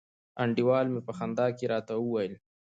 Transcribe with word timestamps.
انډیوال 0.43 0.85
می 0.93 1.01
په 1.07 1.11
خندا 1.17 1.47
کي 1.57 1.65
راته 1.73 1.93
وویل 1.97 2.33